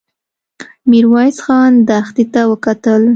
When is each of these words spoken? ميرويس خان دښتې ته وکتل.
ميرويس 0.89 1.37
خان 1.45 1.71
دښتې 1.87 2.25
ته 2.33 2.41
وکتل. 2.51 3.01